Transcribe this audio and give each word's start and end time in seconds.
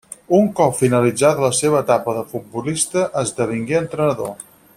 Un 0.35 0.45
cop 0.59 0.71
finalitzada 0.77 1.43
la 1.45 1.51
seva 1.57 1.81
etapa 1.85 2.15
de 2.21 2.25
futbolista 2.33 3.05
esdevingué 3.23 3.79
entrenador. 3.83 4.35